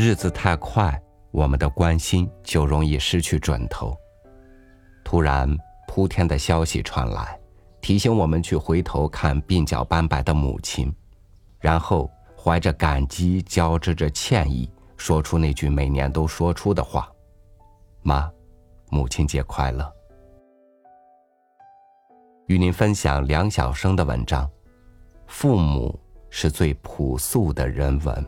[0.00, 0.96] 日子太快，
[1.32, 3.96] 我们的关心就容易失去准头。
[5.04, 5.52] 突然，
[5.88, 7.36] 铺天的消息传来，
[7.80, 10.94] 提醒我们去回头看鬓角斑白的母亲，
[11.58, 12.08] 然后
[12.40, 17.10] 怀着感激交织着歉意，说出那句每年都说出的话
[18.02, 18.30] ：“妈，
[18.90, 19.92] 母亲节快乐。”
[22.46, 24.48] 与您分享梁晓声的文章：
[25.26, 25.98] 父母
[26.30, 28.24] 是最朴素的人文。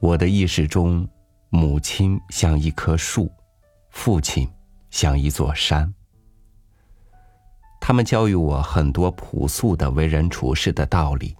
[0.00, 1.08] 我的意识中，
[1.48, 3.30] 母亲像一棵树，
[3.90, 4.48] 父亲
[4.90, 5.92] 像一座山。
[7.80, 11.34] 他们教育我很多朴素的为人处事的道理。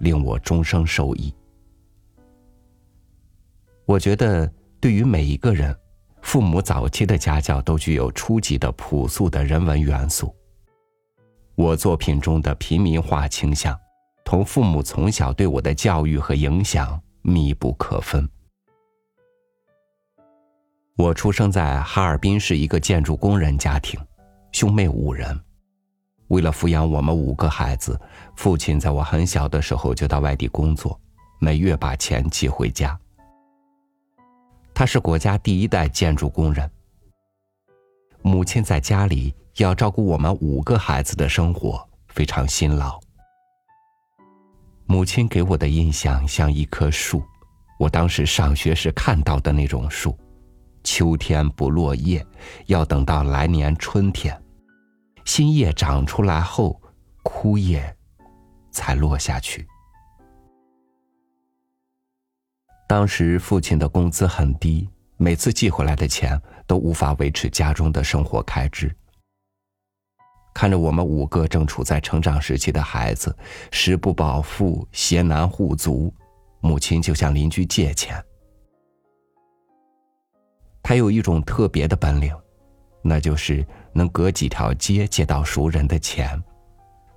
[0.00, 1.30] 令我终生受益。
[3.84, 5.78] 我觉得，对于每一个人，
[6.22, 10.34] 父母早期的家教都具有初级的朴素的人文元素。
[11.54, 13.78] 我作品中的平民化倾向，
[14.24, 18.28] 同父母从小对我的教育和影响密不可分。
[20.96, 23.98] 我出生在哈尔滨市一个建筑工人家庭，
[24.52, 25.38] 兄妹五人。
[26.28, 27.98] 为了抚养我们五个孩子，
[28.36, 31.00] 父亲在我很小的时候就到外地工作，
[31.40, 32.98] 每月把钱寄回家。
[34.74, 36.70] 他是国家第一代建筑工人。
[38.22, 43.00] 母亲在家里要照顾我们五个孩子的生活，非常辛劳。
[44.90, 47.22] 母亲给我的印象像一棵树，
[47.78, 50.18] 我当时上学时看到的那种树，
[50.82, 52.26] 秋天不落叶，
[52.66, 54.36] 要等到来年春天。
[55.24, 56.82] 新叶长出来后，
[57.22, 57.96] 枯叶
[58.72, 59.64] 才落下去。
[62.88, 66.36] 当时父亲的工资很低，每次寄回来的钱
[66.66, 68.92] 都无法维持家中的生活开支。
[70.54, 73.36] 看着我们五个正处在成长时期的孩子，
[73.70, 76.12] 食不饱腹，鞋难护足，
[76.60, 78.22] 母亲就向邻居借钱。
[80.82, 82.34] 他有一种特别的本领。
[83.02, 86.38] 那就是能隔几条街借到熟人的钱，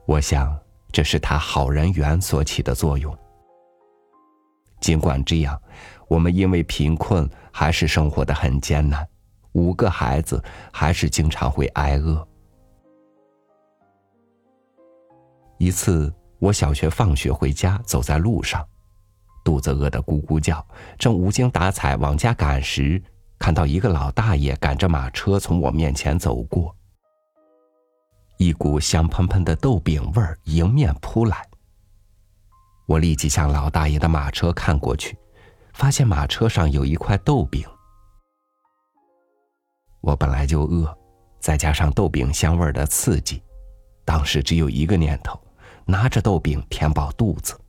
[0.06, 0.58] 我想
[0.94, 3.14] 这是他好人缘所起的作用。
[4.80, 5.62] 尽管这样，
[6.08, 9.06] 我们因为贫困还是生活的很艰难，
[9.52, 10.42] 五个孩子
[10.72, 12.26] 还是经常会挨饿。
[15.64, 18.68] 一次，我小学放学回家，走在路上，
[19.46, 20.66] 肚子饿得咕咕叫，
[21.00, 23.02] 正无精打采往家赶时。
[23.40, 26.76] 看到一个老大爷赶着马车从我面前走过，
[28.38, 31.48] 一股香喷喷的豆饼味儿迎面扑来。
[32.86, 35.18] 我立即向老大爷的马车看过去，
[35.74, 37.66] 发现马车上有一块豆饼。
[40.02, 40.94] 我本来就饿，
[41.40, 43.42] 再加上豆饼香味的刺激，
[44.04, 45.40] 当时只有一个念头：
[45.86, 47.60] 拿着豆饼填饱肚子。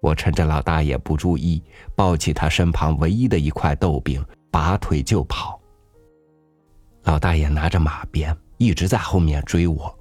[0.00, 1.62] 我趁着老大爷不注意，
[1.96, 5.60] 抱起他身旁唯一的一块豆饼，拔腿就跑。
[7.02, 9.98] 老大爷拿着马鞭，一直在后面追我。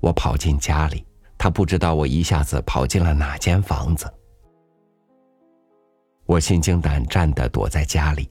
[0.00, 1.04] 我跑进家里，
[1.36, 4.10] 他不知道我一下子跑进了哪间房子。
[6.24, 8.30] 我心惊胆战的躲在家里，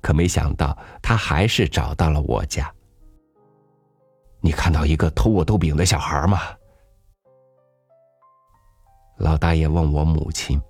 [0.00, 2.72] 可没想到他还是找到了我家。
[4.42, 6.40] 你看到一个偷我豆饼的小孩吗？
[9.18, 10.60] 老大爷问我母亲，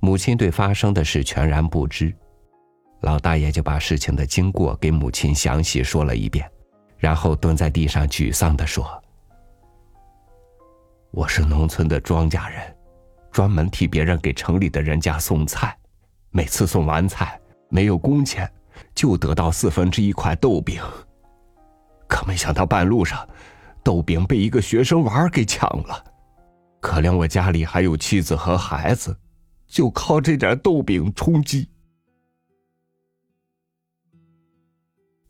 [0.00, 2.12] 母亲对发生的事全然不知，
[3.02, 6.50] 老大爷就把事情的经过给母亲详细说了一遍，
[6.98, 9.00] 然后蹲在地上沮丧的说
[11.12, 12.76] ：“我是农村的庄稼人，
[13.30, 15.78] 专门替别人给城里的人家送菜，
[16.30, 18.52] 每次送完菜没有工钱，
[18.96, 20.82] 就得到四分之一块豆饼，
[22.08, 23.28] 可没想到半路上，
[23.82, 26.04] 豆饼被一个学生娃给抢了。”
[26.80, 29.18] 可怜我家里还有妻子和孩子，
[29.66, 31.68] 就靠这点豆饼充饥。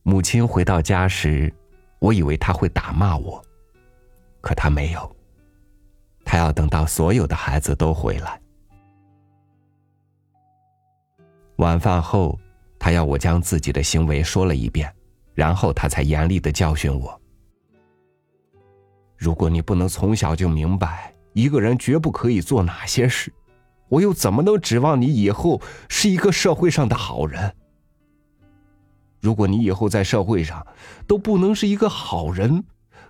[0.02, 1.52] 母亲回到家时，
[1.98, 3.42] 我以为他会打骂我，
[4.40, 5.16] 可他没有。
[6.24, 8.40] 他要等到所有的孩子都回来。
[11.56, 12.38] 晚饭后，
[12.78, 14.94] 他要我将自己的行为说了一遍，
[15.36, 17.20] 然后他才严厉的教训我：
[19.16, 21.12] 如果你不能从小就明白。
[21.34, 23.30] 一个人绝不可以做哪些事，
[23.88, 27.54] 我又怎么能指望你以后是一个社会上的好人？
[29.20, 30.66] 如果你以后在社会上
[31.06, 32.64] 都不能是一个好人，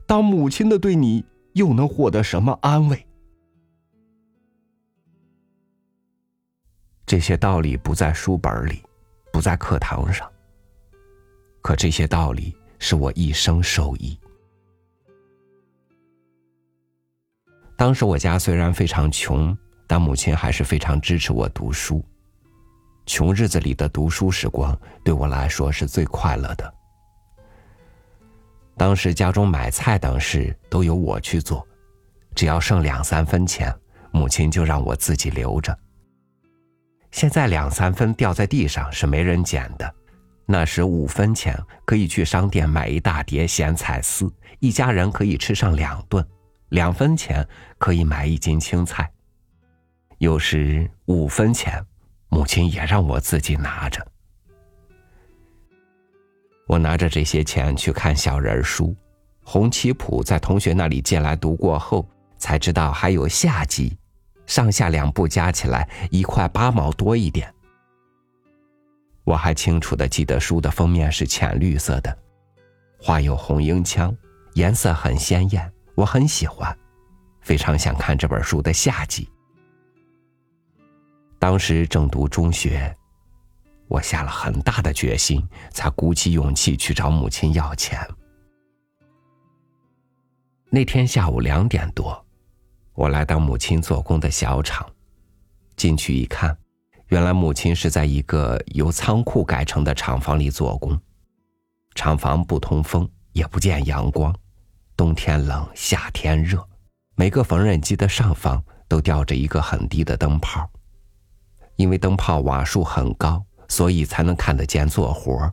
[0.06, 3.06] 当母亲的对你又能获得什么安慰？
[7.06, 8.82] 这些道理不在书本里，
[9.32, 10.28] 不在课堂上。
[11.66, 14.16] 可这些道理是我一生受益。
[17.76, 22.04] 当时我家虽然非常穷，但母亲还是非常支持我读书。
[23.04, 26.72] 穷日子里的读书时光对我来说是最快乐的。
[28.76, 31.66] 当时家中买菜等事都由我去做，
[32.36, 33.74] 只要剩两三分钱，
[34.12, 35.76] 母亲就让我自己留着。
[37.10, 39.94] 现在两三分掉在地上是没人捡的。
[40.48, 46.22] 那时五分钱可以去商店买一大碟咸菜丝，一家人可以吃上两顿；
[46.68, 47.46] 两分钱
[47.78, 49.10] 可以买一斤青菜。
[50.18, 51.84] 有时五分钱，
[52.28, 54.06] 母亲也让我自己拿着。
[56.68, 58.88] 我拿着这些钱去看小人书，
[59.42, 62.08] 《红旗谱》在同学那里借来读过后，
[62.38, 63.98] 才知道还有下集，
[64.46, 67.52] 上下两部加起来一块八毛多一点。
[69.26, 72.16] 我还清楚的记得书的封面是浅绿色的，
[72.96, 74.16] 画有红缨枪，
[74.54, 76.74] 颜色很鲜艳，我很喜欢，
[77.40, 79.28] 非常想看这本书的下集。
[81.40, 82.94] 当时正读中学，
[83.88, 87.98] 我下了很大的决心，才鼓起勇气去找母亲要钱。
[90.70, 92.24] 那天下午两点多，
[92.94, 94.88] 我来到母亲做工的小厂，
[95.74, 96.56] 进去一看。
[97.08, 100.98] 原来母亲是在一个由仓库改成的厂房里做工，
[101.94, 104.34] 厂房不通风，也不见阳光，
[104.96, 106.66] 冬天冷，夏天热，
[107.14, 110.68] 每个缝纫机的上方都吊着一个很低的灯泡，
[111.76, 115.52] 因为灯泡瓦数很高，所以才能看得见做活。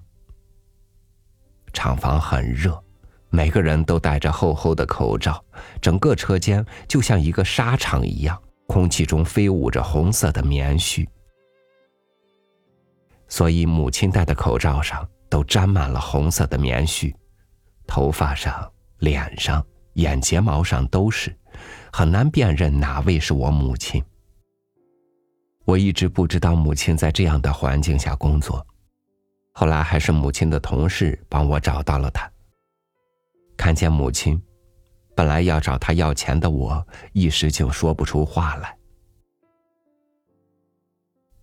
[1.71, 2.83] 厂房很热，
[3.29, 5.39] 每个人都戴着厚厚的口罩，
[5.79, 11.07] 整个车间就像一个沙场一样，空气中飞舞着红色的棉絮。
[13.33, 17.11] 所以，母亲戴的口罩上都沾满了红色的棉絮，
[17.87, 21.35] 头发上、脸上、眼睫毛上都是，
[21.91, 24.03] 很难辨认哪位是我母亲。
[25.65, 28.63] 我一直不知道母亲在这样的环境下工作，
[29.53, 32.31] 后来还是母亲的同事帮我找到了她。
[33.57, 34.39] 看见母亲，
[35.15, 38.77] 本来要找她要钱的我，一时竟说不出话来。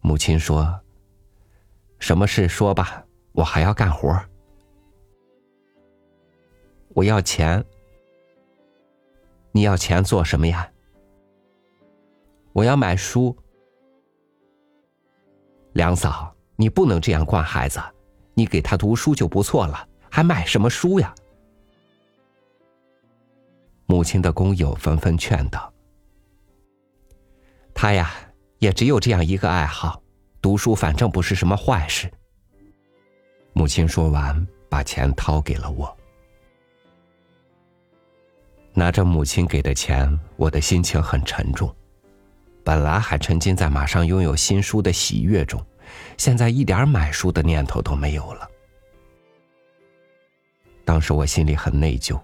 [0.02, 0.79] 母亲说。
[2.00, 4.18] 什么事说吧，我还要干活。
[6.88, 7.64] 我要钱。
[9.52, 10.68] 你要钱做什么呀？
[12.52, 13.36] 我要买书。
[15.72, 17.80] 梁嫂，你不能这样惯孩子，
[18.34, 21.14] 你给他读书就不错了，还买什么书呀？
[23.86, 25.72] 母亲的工友纷纷劝道
[27.74, 28.10] ：“他呀，
[28.58, 30.02] 也只有这样一个爱好。”
[30.42, 32.10] 读书反正不是什么坏事。
[33.52, 35.94] 母亲说完，把钱掏给了我。
[38.72, 41.74] 拿着母亲给的钱，我的心情很沉重。
[42.62, 45.60] 本来还沉浸在马上拥有新书的喜悦中，
[46.16, 48.48] 现在一点买书的念头都没有了。
[50.84, 52.20] 当时我心里很内疚，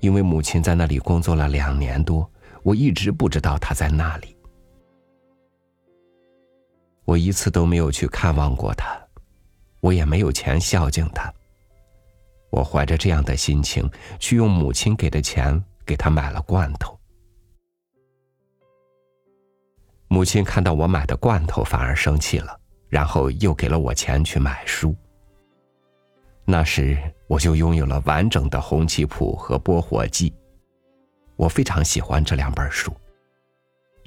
[0.00, 2.28] 因为母亲在那里工作了两年多，
[2.62, 4.34] 我一直不知道她在那里。
[7.08, 8.94] 我一次都没有去看望过他，
[9.80, 11.32] 我也没有钱孝敬他。
[12.50, 17.00] 我怀着这样的心情，去用母亲给的钱给他买了罐头。
[20.08, 22.54] 母亲看到我买的罐头，反而生气了，
[22.90, 24.94] 然后又给了我钱去买书。
[26.44, 26.94] 那时
[27.26, 30.30] 我就拥有了完整的《红旗谱》和《拨火记》，
[31.36, 32.92] 我非常喜欢这两本书。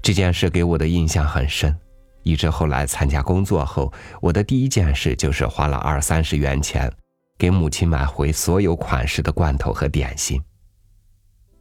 [0.03, 1.75] 这件事给我的印象很深。
[2.23, 6.91] 一直后来参加工作后，我的第一件事就是花了二三十元钱，
[7.37, 10.41] 给母亲买回所有款式的罐头和点心。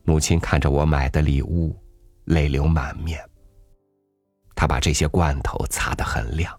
[0.04, 1.76] 母亲看着我买的礼物，
[2.24, 3.20] 泪流满面。
[4.54, 6.54] 她把这些罐头擦得很亮，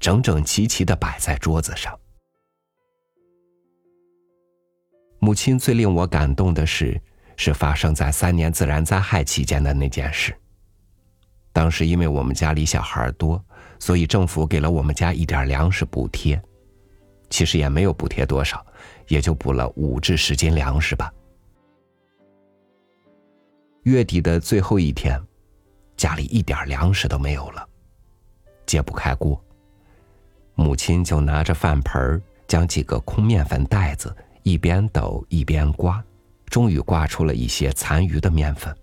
[0.00, 1.96] 整整齐齐的摆在桌子上。
[5.20, 7.00] 母亲最令我感动的事，
[7.36, 10.36] 是发生在三年自然灾害期间的那件事。
[11.54, 13.42] 当时因为我们家里小孩多，
[13.78, 16.42] 所以政府给了我们家一点粮食补贴，
[17.30, 18.66] 其实也没有补贴多少，
[19.06, 21.12] 也就补了五至十斤粮食吧。
[23.84, 25.16] 月底的最后一天，
[25.96, 27.64] 家里一点粮食都没有了，
[28.66, 29.40] 揭不开锅，
[30.56, 36.02] 母亲就拿着饭盆将几个空面粉袋子一边抖一边刮，
[36.46, 38.76] 终于刮出了一些残余的面粉。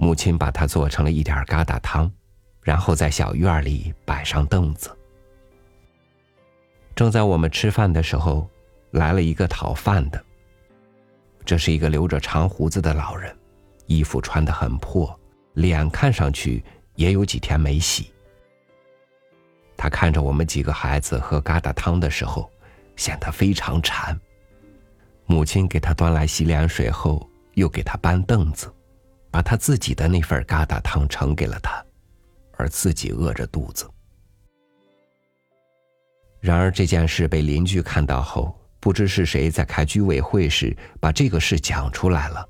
[0.00, 2.08] 母亲把它做成了一点疙瘩汤，
[2.62, 4.96] 然后在小院里摆上凳子，
[6.94, 8.48] 正在我们吃饭的时候，
[8.92, 10.24] 来了一个讨饭的。
[11.44, 13.36] 这是一个留着长胡子的老人，
[13.86, 15.18] 衣服穿得很破，
[15.54, 16.62] 脸看上去
[16.94, 18.12] 也有几天没洗。
[19.76, 22.48] 他看着我们几个孩子喝疙瘩汤的时候，
[22.94, 24.16] 显得非常馋。
[25.26, 28.72] 母亲给他端来洗脸水后，又给他搬凳子，
[29.30, 31.84] 把他自己的那份疙瘩汤盛给了他，
[32.56, 33.88] 而自己饿着肚子。
[36.40, 38.54] 然而这件事被邻居看到后。
[38.80, 42.48] 不知是谁在开居委会时把这个事讲出来了，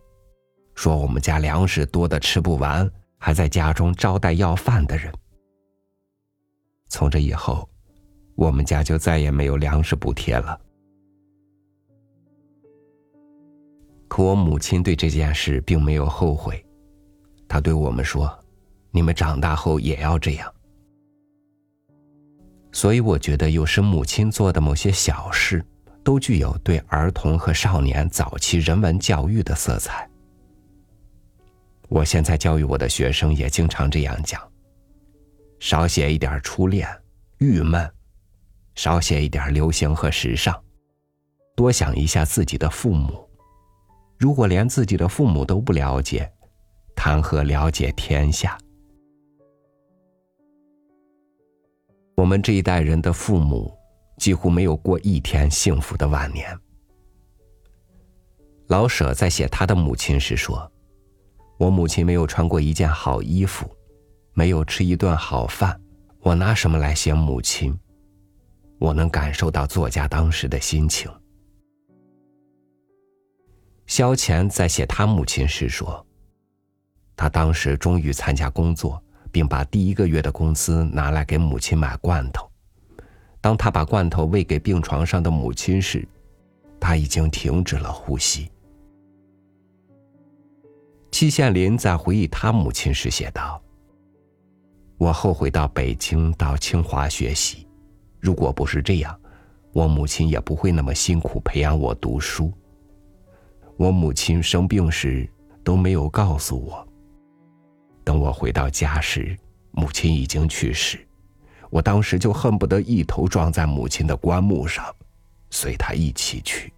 [0.75, 5.11] 说我们家粮食多的吃不完，还在家中招待要饭的人。
[6.91, 7.67] 从这以后，
[8.35, 10.61] 我们家就再也没有粮食补贴了。
[14.07, 16.63] 可我母亲对这件事并没有后悔，
[17.49, 18.39] 他对我们说
[18.93, 20.55] ：“你们长大后也要这样。”
[22.71, 25.65] 所以我觉得，有时母亲做的某些小事。
[26.05, 30.09] 都具有对儿童和少年早期人文教育的色彩。
[31.91, 34.41] 我现在教育我的学生也经常这样讲：
[35.61, 36.89] 少写一点初恋、
[37.37, 37.87] 郁闷，
[38.75, 40.59] 少写一点流行和时尚，
[41.55, 43.29] 多想一下自己的父母。
[44.17, 46.33] 如果连自己的父母都不了解，
[46.99, 48.59] 谈何了解天下？
[52.17, 53.73] 我们这一代人的父母。
[54.19, 56.59] 几乎没有过一天幸福的晚年。
[58.67, 60.69] 老舍在写他的母亲时说
[61.57, 63.71] ：“我母亲没有穿过一件好衣服，
[64.35, 65.81] 没有吃一顿好饭，
[66.19, 67.79] 我拿什么来写母亲？
[68.81, 71.09] 我能感受到作家当时的心情。”
[73.87, 76.05] 萧乾在写他母亲时说
[77.19, 82.49] ：“他当时终于参加工作，并把第一个月的工资拿来给母亲买罐头。”
[83.43, 86.07] 当他把罐头喂给病床上的母亲时，
[86.81, 88.51] 他已经停止了呼吸。
[91.11, 93.61] 季羡林在回忆他母亲时写道
[94.99, 97.67] ：“我后悔到北京到清华学习，
[98.21, 99.19] 如果不是这样，
[99.73, 102.53] 我母亲也不会那么辛苦培养我读书。
[103.77, 105.29] 我母亲生病时
[105.65, 106.88] 都没有告诉我。
[108.09, 109.37] 等我回到家时，
[109.71, 110.99] 母亲已经去世。”
[111.69, 114.83] 我当时就恨不得一头撞在母亲的棺木上，
[115.51, 116.73] 随她一起去。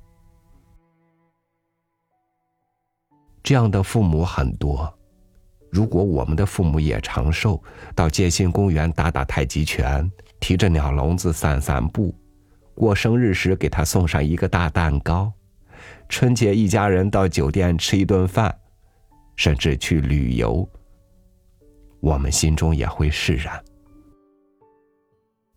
[3.44, 4.92] 这样的父母很多，
[5.70, 7.62] 如果我们的父母也长寿，
[7.94, 10.10] 到街心公园打打太极拳，
[10.40, 12.12] 提着鸟笼子散散步，
[12.74, 15.32] 过生日时给他送上一个大蛋糕，
[16.08, 18.52] 春节一家人到酒店吃一顿饭，
[19.36, 20.68] 甚至去旅游，
[22.00, 23.62] 我们心中也会释然。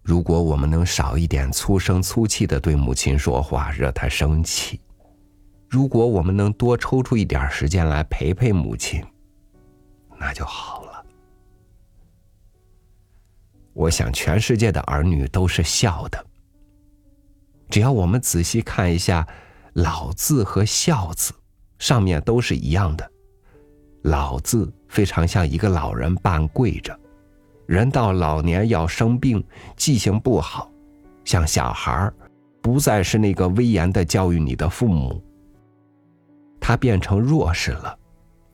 [0.01, 4.77] 如果我们能少一点粗声粗气的对母亲说话，惹她生气；
[5.69, 9.01] 如果我们能多抽出一点时间来陪陪母亲，
[10.19, 11.05] 那就好了。
[13.71, 16.25] 我想，全世界的儿女都是孝的。
[17.69, 19.25] 只要我们仔细看一下
[19.73, 21.33] “老”字和“孝”字，
[21.79, 23.09] 上面都是一样的。
[24.03, 26.97] “老”字非常像一个老人半跪着。
[27.65, 29.43] 人到老年要生病，
[29.75, 30.71] 记性不好，
[31.23, 32.11] 像小孩
[32.61, 35.23] 不再是那个威严的教育你的父母。
[36.59, 37.97] 他变成弱势了，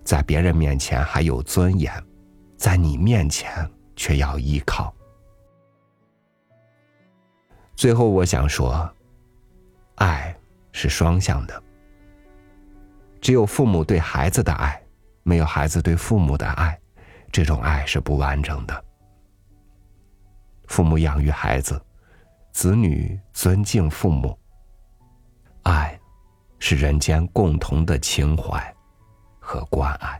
[0.03, 1.91] 在别人面前还有尊严，
[2.57, 4.93] 在你面前却要依靠。
[7.75, 8.87] 最后，我想说，
[9.95, 10.35] 爱
[10.71, 11.63] 是双向的。
[13.21, 14.81] 只有父母对孩子的爱，
[15.29, 16.75] 没有孩子对父母的爱，
[17.31, 18.83] 这种爱是不完整的。
[20.65, 21.79] 父母养育孩子，
[22.51, 24.35] 子女尊敬父母。
[25.61, 25.95] 爱，
[26.57, 28.75] 是人间共同的情怀
[29.39, 30.19] 和关爱。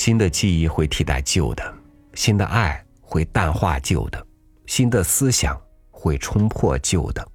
[0.00, 1.74] 新的记忆会替代旧的，
[2.14, 2.82] 新的爱。
[3.02, 4.26] 会淡化旧的，
[4.66, 7.28] 新的思想会冲破旧的。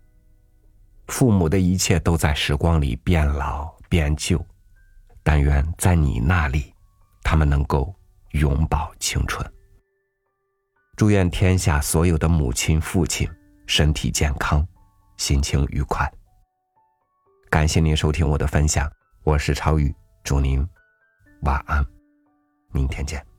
[1.08, 4.44] 父母的一切都在时光里变老变旧，
[5.22, 6.74] 但愿在你那里，
[7.24, 7.94] 他们能够
[8.32, 9.46] 永葆青春。
[10.96, 13.30] 祝愿天下所有的母亲、父亲
[13.68, 14.66] 身体健康，
[15.18, 16.12] 心情愉快。
[17.50, 18.90] 感谢您收听我的分享，
[19.24, 19.94] 我是超宇，
[20.24, 20.66] 祝您
[21.42, 21.86] 晚安，
[22.76, 23.35] 明天见。